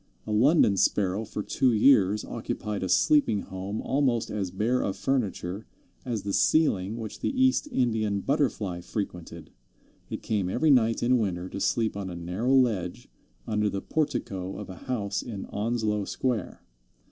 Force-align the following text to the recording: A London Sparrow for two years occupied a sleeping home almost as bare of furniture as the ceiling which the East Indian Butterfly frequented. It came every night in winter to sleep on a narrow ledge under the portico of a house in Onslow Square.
A 0.25 0.31
London 0.31 0.77
Sparrow 0.77 1.23
for 1.25 1.43
two 1.43 1.71
years 1.73 2.25
occupied 2.25 2.81
a 2.81 2.89
sleeping 2.89 3.41
home 3.41 3.83
almost 3.83 4.31
as 4.31 4.49
bare 4.49 4.81
of 4.81 4.97
furniture 4.97 5.67
as 6.05 6.23
the 6.23 6.33
ceiling 6.33 6.97
which 6.97 7.19
the 7.19 7.29
East 7.39 7.67
Indian 7.71 8.21
Butterfly 8.21 8.81
frequented. 8.81 9.51
It 10.09 10.23
came 10.23 10.49
every 10.49 10.71
night 10.71 11.03
in 11.03 11.19
winter 11.19 11.47
to 11.49 11.59
sleep 11.59 11.95
on 11.95 12.09
a 12.09 12.15
narrow 12.15 12.55
ledge 12.55 13.09
under 13.45 13.69
the 13.69 13.79
portico 13.83 14.57
of 14.57 14.71
a 14.71 14.75
house 14.89 15.21
in 15.21 15.45
Onslow 15.51 16.05
Square. 16.05 16.63